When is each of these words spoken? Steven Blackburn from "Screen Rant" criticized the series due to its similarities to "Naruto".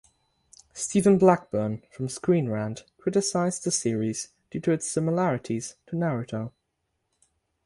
Steven 0.73 1.19
Blackburn 1.19 1.83
from 1.91 2.09
"Screen 2.09 2.49
Rant" 2.49 2.85
criticized 2.97 3.63
the 3.63 3.69
series 3.69 4.29
due 4.49 4.59
to 4.61 4.71
its 4.71 4.89
similarities 4.89 5.75
to 5.85 5.95
"Naruto". 5.95 6.51